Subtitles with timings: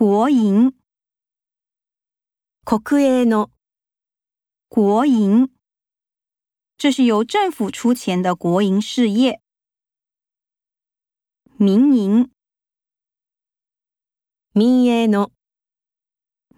[0.00, 0.73] 国营，
[2.63, 3.51] 国営の、
[4.69, 5.53] 国营，
[6.77, 9.41] 这是由政府出钱的国营事业。
[11.57, 12.31] 民营，
[14.53, 15.31] 民営の、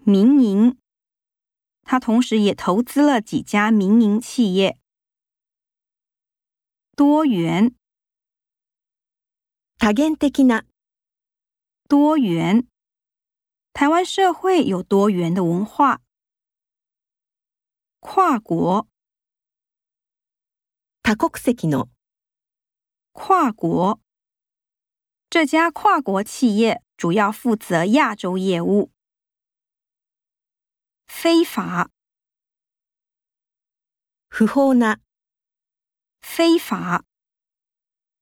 [0.05, 0.77] 民营，
[1.81, 4.79] 他同时也投资了几家民营企业。
[6.95, 7.75] 多元，
[9.79, 10.65] 多元的な、
[11.89, 12.67] 多元，
[13.73, 16.01] 台湾社会有多元的文化。
[17.99, 18.87] 跨国，
[21.01, 21.89] 多国籍の、
[23.13, 23.99] 跨国，
[25.27, 28.91] 这家跨国企业主要负责亚洲业务。
[31.07, 31.89] 非法，
[34.29, 34.99] 不法な、
[36.21, 37.05] 非法，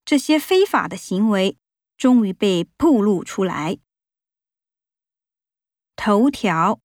[0.04, 1.58] 这些非法的行为
[1.98, 3.78] 终于被暴露出来。
[6.01, 6.79] 头条，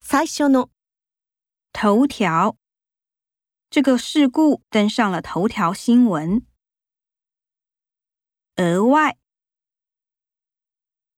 [0.00, 0.70] 最初の、
[1.72, 2.56] 头条，
[3.68, 6.46] 这个事故登上了头条新闻。
[8.56, 9.18] 额外，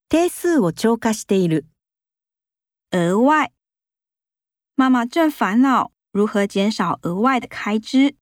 [0.09, 1.67] 定数を超過している、
[2.91, 3.53] 额外，
[4.75, 8.17] 妈妈正烦恼如何减少额外的开支。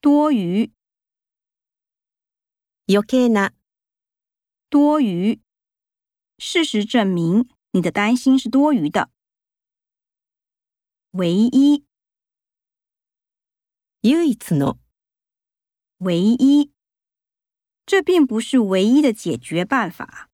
[0.00, 0.72] 多余，
[2.86, 3.52] 余計な、
[4.73, 5.39] 多余，
[6.39, 9.11] 事实证明你的担心是多余的。
[11.11, 11.85] 唯一，
[14.01, 14.79] 唯一の、
[15.99, 16.71] 唯一，
[17.85, 20.31] 这并不是唯一的解决办法。